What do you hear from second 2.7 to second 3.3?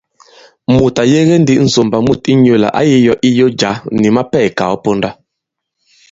ǎ yī yō